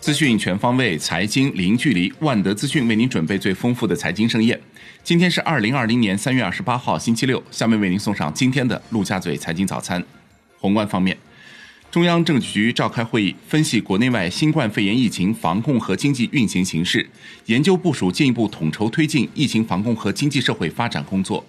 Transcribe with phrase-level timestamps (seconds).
[0.00, 2.12] 资讯全方位，财经零距离。
[2.20, 4.60] 万德资讯为您准备最丰富的财经盛宴。
[5.02, 7.42] 今天是二零二零年三月二十八号，星期六。
[7.50, 10.04] 下面为您送上今天的陆家嘴财经早餐。
[10.58, 11.16] 宏观方面，
[11.90, 17.08] 中央政治局召开会议，分析国内外新冠肺炎疫情防控和经济运行形势，
[17.46, 21.46] 研究部署进一步统筹推进疫情防控和经济社会发展工作。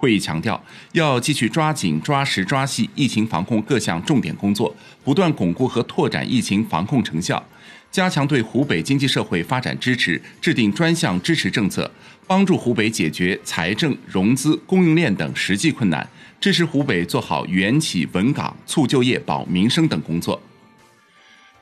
[0.00, 0.58] 会议强调，
[0.92, 4.74] 要继续抓紧、抓实、抓细疫情防控各项重点工作，
[5.04, 7.44] 不断巩固和拓展疫情防控成效。
[7.90, 11.90] 加强对湖北经济社会发展支持，制定专项支持政策，
[12.26, 16.08] 帮助湖北解决财政、融资、供应链等实际困难，
[16.40, 20.40] 支持湖北做好援企稳岗、促就业、保民生等工作。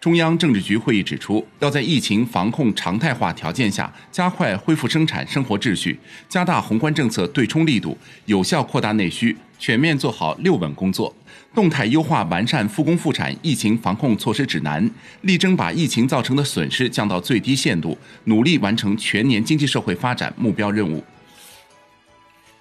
[0.00, 11.14] 中央政治局会议指出，要在疫情防控常态化条件下，加快恢复生产生活秩序，加大宏观政策对冲力度，有效扩大内需，全面做好六稳工作，
[11.54, 14.90] 动态优化完善复工复产疫情防控措施指南，
[15.20, 21.04] 力争把疫情造成的损失降到最低限度，努力完成全年经济社会发展目标任务。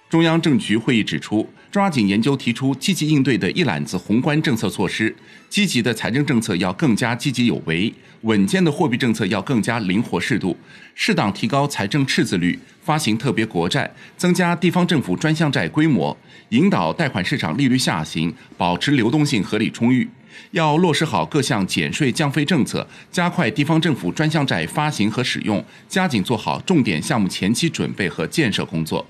[0.09, 5.15] 中央政局会议指出，抓紧研究提出积极应对的一揽子宏观政策措施，
[5.49, 10.57] 积极的财政政策要更加积极有为，稳健的货币政策要更加灵活适度，
[10.95, 16.17] 适当提高财政赤字率，发行特别国债，增加地方政府专项债规模，
[16.49, 20.09] 引导贷款市场利率下行，保持流动性合理充裕。
[20.51, 29.05] 要落实好各项减税降费政策，加快地方政府专项债发行和使用，加紧做好重点项目前期准备和建设工作。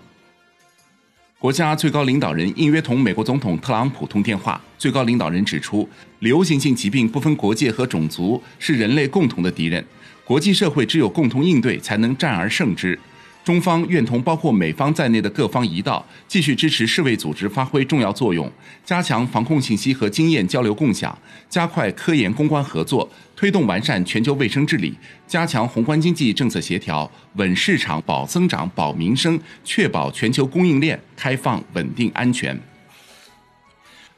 [1.40, 4.62] 国家最高领导人应约同美国总统特朗普通电话。
[4.78, 5.88] 最高领导人指出，
[6.20, 9.82] 流行性疾病不分国界和种族，是人类共同的敌人。
[10.26, 13.00] 国际社会只有共同应对，才能战而胜之。
[13.50, 18.48] 中方愿同包括美方在内的各方一道，继续支持世卫组织发挥重要作用，
[18.86, 21.18] 加强防控信息和经验交流共享，
[21.50, 24.94] 加快科研攻关合作，推动完善全球卫生治理，
[25.28, 32.56] 加强宏观经济政策协调，稳市场、保增长、保民生，确保全球供应链开放、稳定、安全。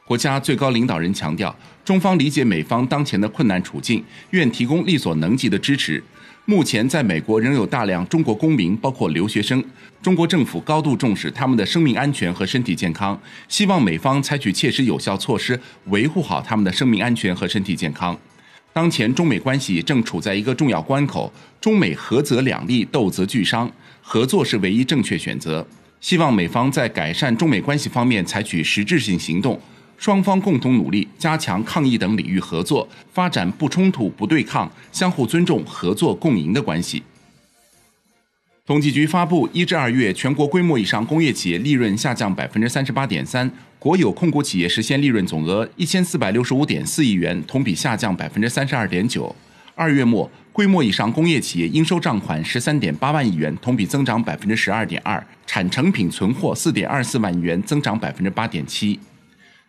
[0.05, 1.55] 国家最高领导人强调，
[1.85, 6.03] 中方理解美方当前的困难处境，愿提供力所能及的支持。
[6.45, 9.63] 目前，在美国仍有大量中国公民，包括留学生。
[10.01, 18.17] 中国政府高度重视他们的生命安全和身体健康，希望美方采取切实有效措施，维护好他们的生命安全和身体健康。
[18.73, 21.31] 当前，中美关系正处在一个重要关口，
[21.61, 23.71] 中美合则两利，斗则俱伤，
[24.01, 25.65] 合作是唯一正确选择。
[25.99, 29.61] 希望美方在改善中美关系方面采取实质性行动。
[30.01, 37.03] 双方共同努力，加强抗疫等领域合作，发展不冲突、不对抗、相互尊重、合作共赢的关系。
[38.65, 49.35] 统计局发布一至二月全国规模以上工业企业利润下降百分之三十八点三，国有控股企业实现利润总额一千四百六十五点四亿元，同比下降百分之三十二点九。
[49.75, 58.99] 二月末，规模以上工业企业应收账款十三点八万亿元，同比增长百分之十二点二，产成品存货四点二四万亿元，增长百分之八点七。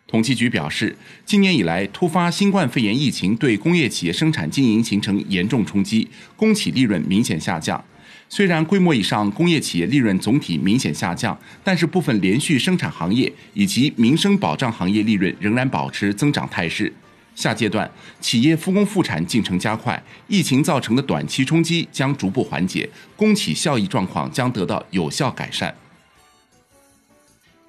[0.05, 7.83] 统计局表示，今年以来，突发新冠肺炎疫情对工业企业生产经营形成严重冲击，工企利润明显下降。
[8.29, 16.93] 虽然规模以上工业企业利润总体明显下降，但是部分连续生产行业以及民生保障行业利润仍然保持增长态势。
[17.35, 17.89] 下阶段，
[18.21, 25.73] 企业复工复产进程加快，疫情造成的短期冲击将逐步缓解，工企效益状况将得到有效改善。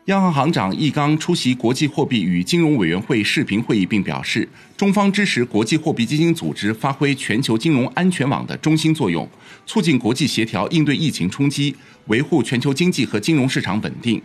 [0.06, 9.26] 央行行长易纲出席国际货币与金融委员会视频会议，并表示，中方支持国际货币基金组织发挥全球金融安全网的中心作用，
[9.64, 11.74] 促进国际协调应对疫情冲击，
[12.08, 14.20] 维护全球经济和金融市场稳定。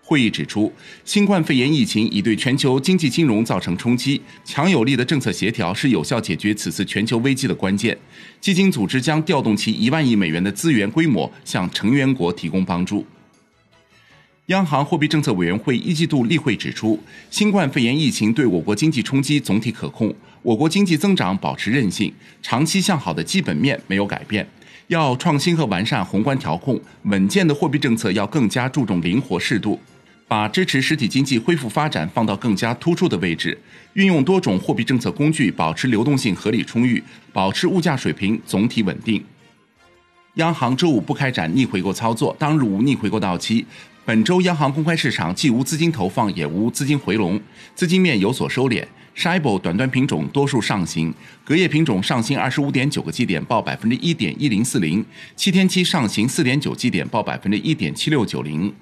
[0.00, 0.72] 会议指出，
[1.04, 7.94] 新冠肺炎疫情已对全球经济金融造成冲击，强有力的政策协调是有效解决此次全球危机的关键。
[8.40, 13.04] 基金组织将调动其一万亿美元的资源规模，向成员国提供帮助。
[14.48, 16.98] 央行货币政策委员会一季度例会指出，
[17.30, 22.10] 新冠肺炎疫情对我国经济冲击总体可控，我国经济增长保持韧性，
[22.40, 24.48] 长期向好的基本面没有改变。
[24.86, 29.78] 要创新和完善宏观调控，稳健的货币政策要更加注重灵活适度，
[30.26, 33.58] 把支持实体经济恢复发展放到更加突出的位置，
[33.92, 37.04] 运用多种货币政策工具，保持流动性合理充裕，
[37.34, 39.22] 保持物价水平总体稳定。
[40.36, 43.66] 央行周五不开展逆回购操作，当日无逆回购到期。
[44.08, 47.38] 本周央行公开市场既无资金投放，也无资金回笼，
[47.74, 48.82] 资金面有所收敛。
[49.14, 51.12] Shibor 短端品种多数上行，
[51.44, 55.04] 隔夜品种上行二十五点九个基点，报百分之一点一零四零；
[55.36, 58.72] 七天期上行四点九基点，报百分之一点七六九零。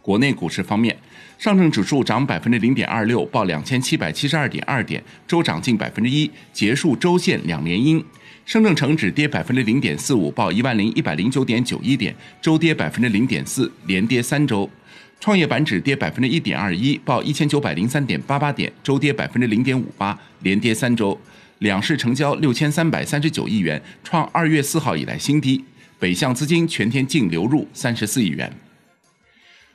[0.00, 0.96] 国内股市方面，
[1.36, 8.02] 上证指数涨百分之零点二六，报两千七百七十二点二点，周涨近百分之一，结束周线两连阴。
[8.46, 14.70] 深证成指跌百分之零点四五，报一万零一百零九点九一点，周跌百分之零点四，连跌三周。
[15.18, 21.20] 创业板指跌百分之一点二一，报一千九百零三点八八点，周跌百分之零点五八，连跌三周。
[21.58, 25.64] 两市成交六千三百三十九亿元，创二月四号以来新低。
[25.98, 28.52] 北向资金全天净流入三十四亿元。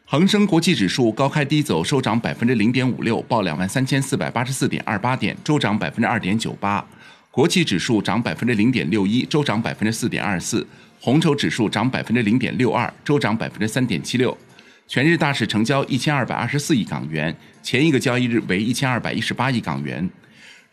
[0.05, 6.85] 恒生国际指数高开低走，收涨百分之零点五六，报两万三千四百八十四点二八点，周涨百分之二点九八。
[7.31, 10.67] 国企指数涨百分之零点六一，周涨百分之四点二四。
[10.99, 14.37] 红筹指数涨百分之零点六二，周涨百分之三点七六。
[14.85, 17.33] 全日大市成交一千二百二十四亿港元，
[17.63, 20.07] 前一个交易日为一千二百一十八亿港元。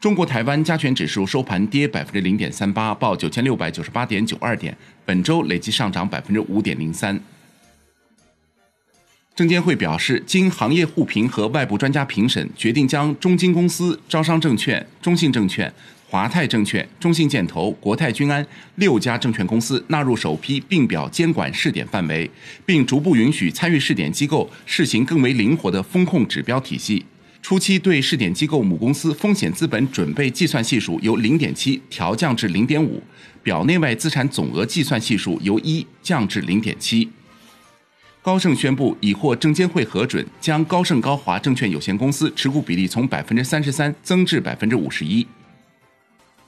[0.01, 7.21] 中国台湾加权指数收盘跌百分之零点三八，报九千六百九十八点九二点，本周累计上涨百分之五点零三。
[9.37, 15.73] 证监会表示，经行业互评和外部专家评审，决定将中金公司、招商证券、中信证券。
[16.11, 18.45] 华泰证券、中信建投、国泰君安
[18.77, 22.29] 六家证券公司纳入首批并表监管试点范围，
[22.65, 27.05] 并逐步允许参与试点机构试行更为灵活的风控指标体系。
[27.43, 33.03] 初期对试点机构母公司风险资本准备计算系数由零点七调降至零点五，
[33.43, 37.07] 表内外资产总额计算系数由一降至零点七。
[38.23, 45.27] 高盛宣布已获证监会核准，将高盛高华证券有限公司持股比例从百分之三十三增至百分之五十一。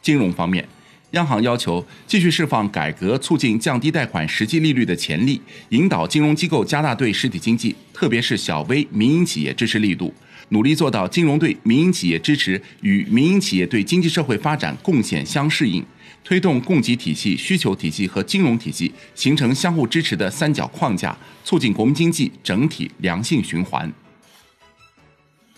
[0.02, 0.66] 金融方面，
[1.10, 10.14] 央行要求继续释放改革促进降低贷款实际利率的潜力，引导金融机构加大对实体经济，特别是小微民营企业支持力度，
[10.50, 15.84] 努力做到金融对民营企业支持与民营企业对经济社会发展贡献相适应，
[16.24, 23.92] 推动供给体系、需求体系和金融体系形成相互支持的三角框架，促进国民经济整体良性循环。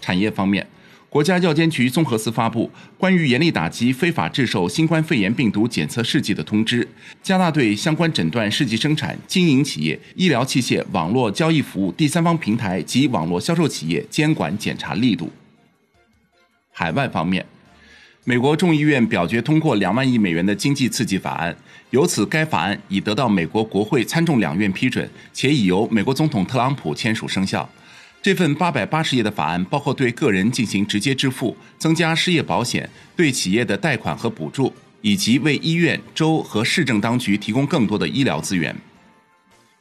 [0.00, 0.66] 产业方面。
[1.12, 6.88] 国家药监局综合司发布关于严厉打击非法制售新冠肺炎病毒检测试剂的通知，
[7.22, 15.30] 加大对相关诊断试剂生产、经营企业、医疗器械网络交易服务第三方平台及网络销售企业监管检查力度。
[16.70, 17.44] 海外方面，
[18.24, 21.54] 美国众议院表决通过两万亿美元的经济刺激法案，
[21.90, 27.68] 由此该法案已得到美国国会参众两院批准，且已由美国总统特朗普签署生效。
[28.22, 38.72] 这份八百八十页的法案包括对个人进行直接支付、增加失业保险、对企业的贷款和补助，以及为医院、州和市政当局提供更多的医疗资源。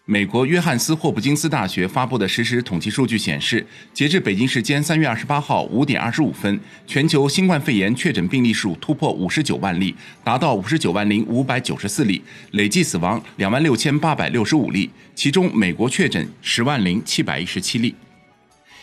[0.06, 12.20] 美国约翰斯霍普金斯大学发布的实时统计数据显示，截至北京时间三月二十八号五点二十五分，全球新冠肺炎确诊病例数突破五十九万例，达到五十九万零五百九十四例，
[12.54, 17.94] 累计死亡两万六千八百六十五例，其中美国确诊十万零七百一十七例。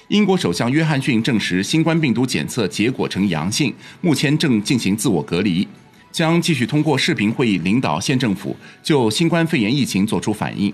[0.09, 5.69] 英国首相约翰逊证实新冠病毒检测结果呈阳性，目前正进行自我隔离，
[6.11, 10.73] 将继续通过视频会议领导县政府就新冠肺炎疫情作出反应。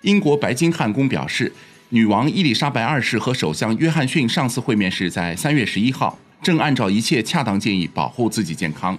[0.00, 1.52] 英国白金汉宫表示，
[1.90, 8.98] 女王伊丽莎白二世和首相约翰逊上次会面是在三月十一号，正按照一切恰当建议保护自己健康。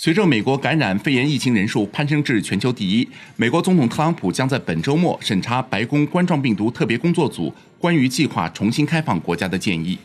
[0.00, 9.98] 随着美国感染肺炎疫情人数攀升至全球第一，美国总统特朗普将在本周末审查白宫冠状病毒特别工作组关于计划重新开放国家的建议。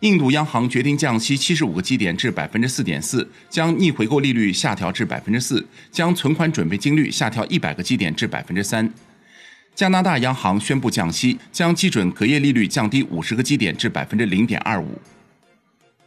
[0.00, 8.92] 印度央行决定降息七十五个基点至百分之四点四，将逆回购利率下调至百分之四，将存款准备金率下调一百个基点至百分之三。
[9.76, 15.00] 加拿大央行宣布降息，将基准隔夜利率降低五十个基点至百分之零点二五。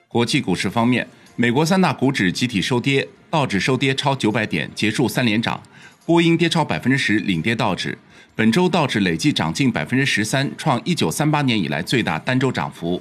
[0.10, 1.08] 国际股市方面。
[1.40, 5.56] 美国三大股指集体收跌，道指收跌超九百点，结束三连涨；
[6.04, 7.96] 波音跌超百分之十，领跌道指。
[8.36, 13.00] 本周道指累计涨近百分之十三，创一九三八年以来最大单周涨幅。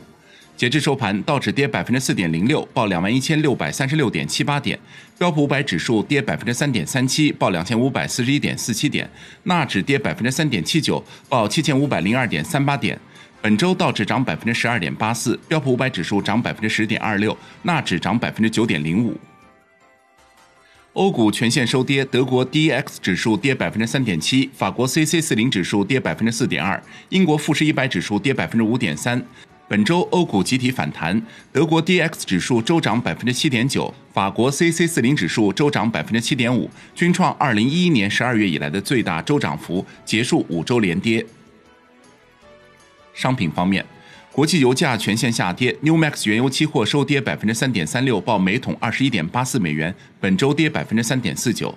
[0.54, 4.78] 截至收盘，道指跌百分之四点零六，报两万一千六百三十六点七八点；
[5.16, 9.06] 标普五百指数跌百分之三点三七，报两千五百四十一点四七点；
[9.44, 13.00] 纳指跌百分之三点七九，报七千五百零二点三八点。
[13.46, 19.16] 本周道指涨百分之十二点八四，标普五百指数涨百分之十点二六，纳指涨百分之九点零五。
[20.94, 29.24] 欧股全线收跌，德国 D X 指数跌百分之三点七，法国 C C 四零指数跌百分之四点二，英国富时一百指数跌百分之五点三。
[29.68, 31.22] 本周欧股集体反弹，
[31.52, 41.24] 德国 D X 指数周涨百分之七点九，法国 C C 四零指数周涨百分之七点五，均创二零一一年十二月以来的最大周涨幅，结束五周连跌。
[43.16, 43.84] 商品方面，
[44.30, 51.76] 国际油价全线下跌，New Max 原油期货收跌百分之三点三六，报每桶二十一点八四美元，本周跌百分之三点四九。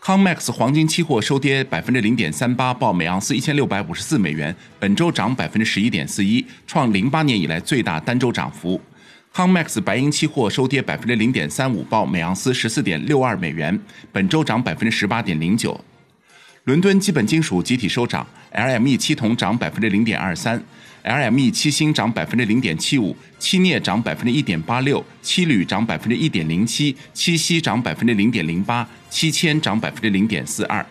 [0.00, 8.80] COMEX 黄金期货收跌百分之零点三八，报每盎司一千六百五十四美元，本周涨百分之十一点四一，创零八年以来最大单周涨幅。
[9.32, 13.78] COMEX 白银期货收跌百分之零点三五，报每盎司十四点六二美元，
[14.10, 15.80] 本周涨百分之十八点零九。
[16.64, 20.62] 伦敦基本金属集体收涨，LME 七铜涨百分之零点二三。
[21.02, 30.86] LME 七锌涨百分之零点七五，七镍涨百分之一点八六，七铝涨百分之一点零七，七锡涨百分之零点零八，七铅涨百分之零点四二。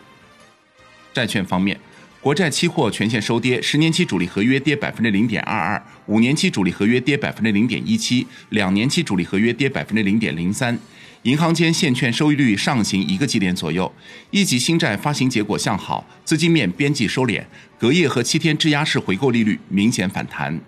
[1.13, 1.79] 债券方面，
[2.19, 10.77] 国债期货全线收跌，十年期主力合约跌百分之零点二二，五年期主力合约跌百分之零点一七，两年期主力合约跌百分之零点零三。
[11.23, 13.93] 银行间现券收益率上行一个基点左右，
[14.31, 17.43] 一级新债发行结果向好，资金面边际收敛，
[17.77, 20.59] 隔夜和七天质押式回购利率明显反弹。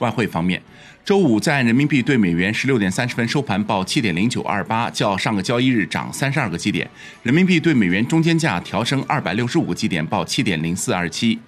[0.00, 0.60] 外汇方面，
[1.04, 6.90] 周五在人民币对美元十六点三十分收盘报七点零九二八，较上个交易日涨三十二个基点，
[7.22, 11.38] 人民币对美元中间价调升二百六十五个基点，报七点零四二七。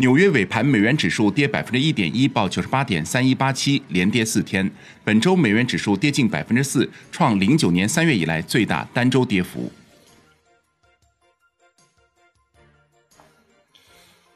[0.00, 4.68] 纽约尾盘美元指数跌百分之一点一，报九十八点三一八七，连跌四天。
[5.04, 9.70] 本周美元指数跌近百分之四，创零九年三月以来最大单周跌幅。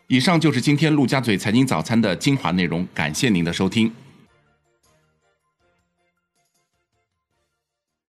[0.07, 3.91] 以上就是今天陆家嘴财经早餐的精华内容，感谢您的收听。